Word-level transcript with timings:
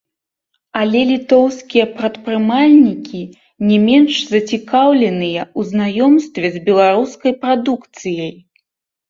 Але 0.79 1.01
літоўскія 1.09 1.83
прадпрымальнікі 1.99 3.21
не 3.73 3.77
менш 3.89 4.13
зацікаўленыя 4.33 5.41
ў 5.49 5.75
знаёмстве 5.75 6.47
з 6.57 6.65
беларускай 6.73 7.39
прадукцыяй. 7.47 8.33